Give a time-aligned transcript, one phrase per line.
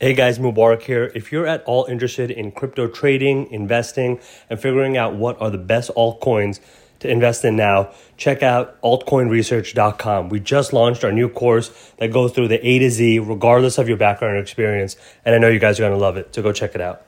[0.00, 1.10] Hey guys, Mubarak here.
[1.16, 5.58] If you're at all interested in crypto trading, investing, and figuring out what are the
[5.58, 6.60] best altcoins
[7.00, 10.28] to invest in now, check out altcoinresearch.com.
[10.28, 13.88] We just launched our new course that goes through the A to Z, regardless of
[13.88, 14.96] your background or experience.
[15.24, 16.32] And I know you guys are going to love it.
[16.32, 17.02] So go check it out.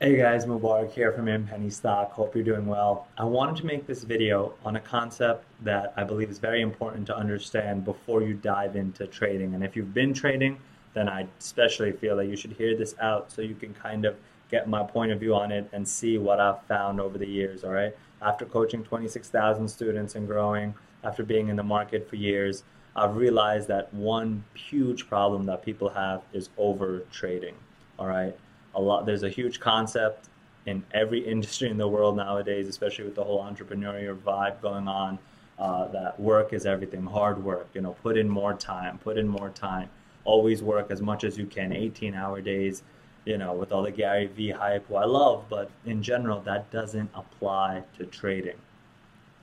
[0.00, 2.12] Hey guys, Mubarak here from InPennyStock.
[2.12, 3.08] Hope you're doing well.
[3.18, 7.06] I wanted to make this video on a concept that I believe is very important
[7.08, 9.54] to understand before you dive into trading.
[9.54, 10.58] And if you've been trading,
[10.94, 14.16] then I especially feel that you should hear this out so you can kind of
[14.50, 17.64] get my point of view on it and see what I've found over the years,
[17.64, 17.96] all right?
[18.20, 22.62] After coaching 26,000 students and growing, after being in the market for years,
[22.94, 27.54] I've realized that one huge problem that people have is over trading,
[27.98, 28.36] all right?
[28.74, 30.28] A lot there's a huge concept
[30.66, 35.18] in every industry in the world nowadays, especially with the whole entrepreneurial vibe going on,
[35.58, 39.26] uh, that work is everything, hard work, you know, put in more time, put in
[39.26, 39.88] more time
[40.24, 42.82] always work as much as you can, 18 hour days,
[43.24, 46.70] you know, with all the Gary Vee hype, who I love, but in general, that
[46.70, 48.56] doesn't apply to trading.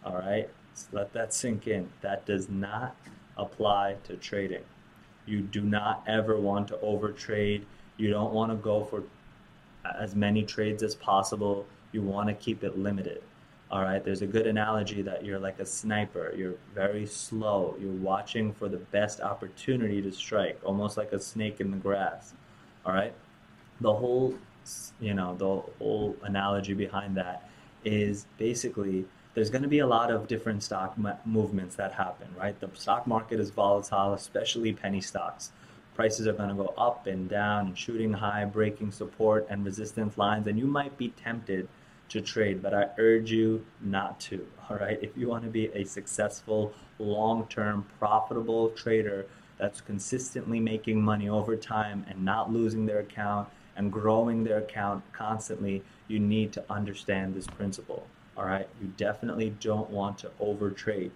[0.04, 0.50] All right?
[0.74, 1.90] So let that sink in.
[2.02, 2.96] That does not
[3.38, 4.64] apply to trading.
[5.26, 7.64] You do not ever want to overtrade.
[7.98, 9.04] You don't want to go for
[10.00, 11.66] as many trades as possible.
[11.92, 13.22] You want to keep it limited.
[13.72, 16.34] All right, there's a good analogy that you're like a sniper.
[16.36, 17.76] You're very slow.
[17.80, 22.34] You're watching for the best opportunity to strike, almost like a snake in the grass.
[22.84, 23.14] All right,
[23.80, 24.34] the whole,
[25.00, 27.48] you know, the whole analogy behind that
[27.86, 32.60] is basically there's going to be a lot of different stock movements that happen, right?
[32.60, 35.52] The stock market is volatile, especially penny stocks.
[35.94, 40.48] Prices are going to go up and down shooting high, breaking support and resistance lines,
[40.48, 41.68] and you might be tempted
[42.10, 44.46] to trade, but I urge you not to.
[44.70, 49.26] All right, if you want to be a successful, long term, profitable trader
[49.58, 55.04] that's consistently making money over time and not losing their account and growing their account
[55.14, 58.06] constantly, you need to understand this principle.
[58.38, 61.12] All right, you definitely don't want to overtrade.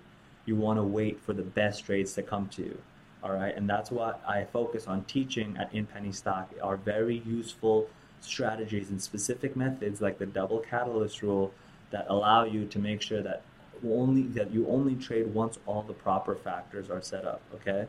[0.45, 2.77] You want to wait for the best trades to come to you.
[3.23, 7.87] All right, and that's what I focus on teaching at InPennyStock are very useful
[8.23, 11.53] strategies and specific methods like the double catalyst rule
[11.91, 13.43] that allow you to make sure that
[13.85, 17.85] only that you only trade once all the proper factors are set up okay?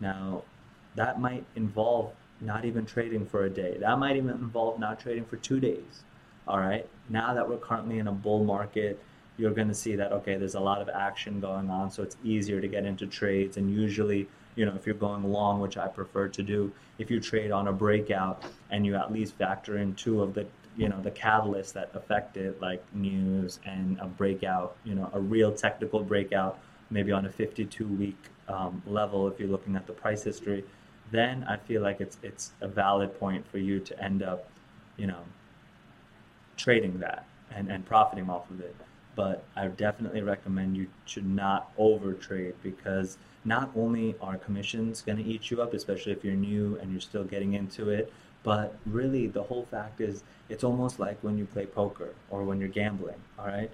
[0.00, 0.42] Now
[0.96, 3.76] that might involve not even trading for a day.
[3.78, 6.02] That might even involve not trading for two days
[6.50, 6.86] all right?
[7.08, 9.00] Now that we're currently in a bull market
[9.40, 12.16] you're going to see that okay there's a lot of action going on so it's
[12.22, 15.86] easier to get into trades and usually you know, if you're going long, which I
[15.88, 19.94] prefer to do, if you trade on a breakout and you at least factor in
[19.94, 20.46] two of the,
[20.76, 25.20] you know, the catalysts that affect it, like news and a breakout, you know, a
[25.20, 26.58] real technical breakout,
[26.90, 28.18] maybe on a 52 week
[28.48, 30.64] um, level, if you're looking at the price history,
[31.10, 34.48] then I feel like it's it's a valid point for you to end up,
[34.96, 35.22] you know,
[36.56, 37.24] trading that
[37.54, 38.76] and, and profiting off of it.
[39.16, 45.24] But I definitely recommend you should not overtrade because not only are commissions going to
[45.24, 48.12] eat you up, especially if you're new and you're still getting into it,
[48.42, 52.60] but really the whole fact is it's almost like when you play poker or when
[52.60, 53.70] you're gambling, all right?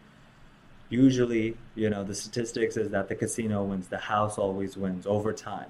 [0.89, 5.33] Usually, you know, the statistics is that the casino wins, the house always wins over
[5.33, 5.69] time.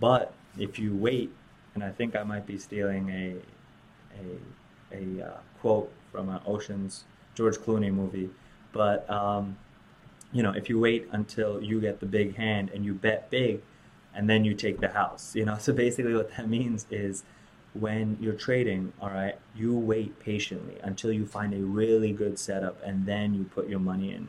[0.00, 1.30] But if you wait,
[1.74, 3.36] and I think I might be stealing a
[4.92, 7.04] a, a uh, quote from an Ocean's
[7.34, 8.30] George Clooney movie,
[8.74, 9.56] but um,
[10.32, 13.62] you know, if you wait until you get the big hand and you bet big,
[14.14, 15.56] and then you take the house, you know.
[15.60, 17.24] So basically, what that means is
[17.72, 22.76] when you're trading, all right, you wait patiently until you find a really good setup,
[22.84, 24.28] and then you put your money in,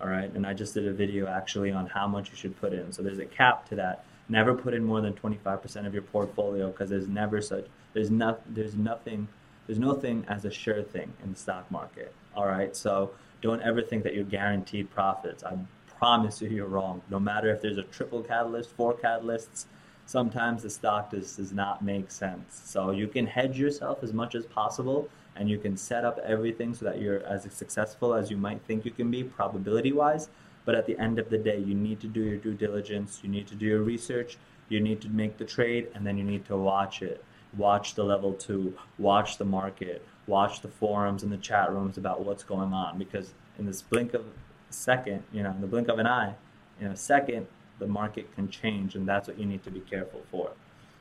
[0.00, 0.30] all right.
[0.32, 2.92] And I just did a video actually on how much you should put in.
[2.92, 4.04] So there's a cap to that.
[4.28, 8.42] Never put in more than 25% of your portfolio because there's never such there's not
[8.52, 9.28] there's nothing
[9.66, 12.12] there's no thing as a sure thing in the stock market.
[12.34, 15.44] All right, so don't ever think that you're guaranteed profits.
[15.44, 15.56] I
[15.98, 17.02] promise you, you're wrong.
[17.10, 19.66] No matter if there's a triple catalyst, four catalysts,
[20.06, 22.62] sometimes the stock does, does not make sense.
[22.64, 26.74] So you can hedge yourself as much as possible and you can set up everything
[26.74, 30.28] so that you're as successful as you might think you can be probability wise.
[30.64, 33.28] But at the end of the day, you need to do your due diligence, you
[33.28, 36.44] need to do your research, you need to make the trade, and then you need
[36.46, 37.22] to watch it.
[37.56, 42.24] Watch the level two, watch the market, watch the forums and the chat rooms about
[42.24, 45.88] what's going on because in this blink of a second, you know, in the blink
[45.88, 46.34] of an eye,
[46.80, 47.46] in a second,
[47.78, 50.50] the market can change, and that's what you need to be careful for.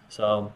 [0.09, 0.51] So,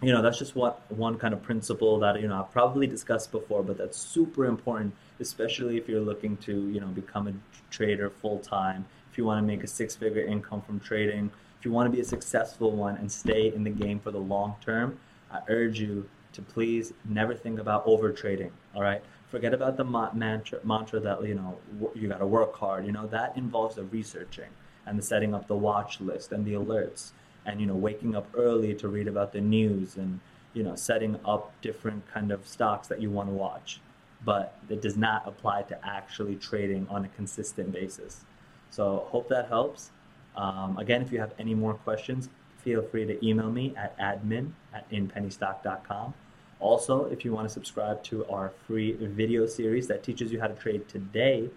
[0.00, 3.32] you know, that's just what one kind of principle that you know I've probably discussed
[3.32, 7.34] before, but that's super important, especially if you're looking to you know become a
[7.70, 8.86] trader full time.
[9.10, 12.00] If you want to make a six-figure income from trading, if you want to be
[12.00, 14.98] a successful one and stay in the game for the long term,
[15.32, 16.08] I urge you
[16.38, 18.52] to please never think about over trading.
[18.74, 21.58] All right, forget about the mantra, mantra that you know
[21.94, 22.86] you got to work hard.
[22.86, 24.50] You know that involves the researching
[24.86, 27.10] and the setting up the watch list and the alerts
[27.44, 30.20] and you know waking up early to read about the news and
[30.54, 33.80] you know setting up different kind of stocks that you want to watch
[34.24, 38.24] but it does not apply to actually trading on a consistent basis
[38.70, 39.90] so hope that helps
[40.36, 44.50] um, again if you have any more questions feel free to email me at admin
[44.74, 46.14] at inpennystock.com
[46.60, 50.46] also if you want to subscribe to our free video series that teaches you how
[50.46, 51.48] to trade today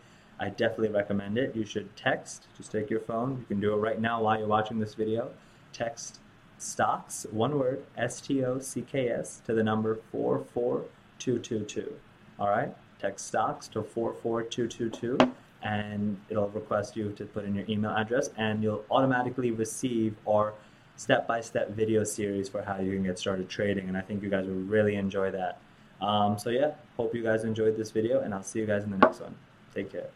[0.42, 1.56] I definitely recommend it.
[1.56, 3.38] You should text, just take your phone.
[3.38, 5.30] You can do it right now while you're watching this video.
[5.72, 6.20] Text
[6.58, 11.94] stocks, one word, S T O C K S, to the number 44222.
[12.40, 12.76] All right?
[13.00, 15.32] Text stocks to 44222
[15.62, 20.56] and it'll request you to put in your email address and you'll automatically receive our
[20.98, 24.46] step-by-step video series for how you can get started trading and I think you guys
[24.46, 25.60] will really enjoy that.
[26.02, 28.92] Um, so yeah, hope you guys enjoyed this video and I'll see you guys in
[28.92, 29.36] the next one.
[29.74, 30.10] Take care.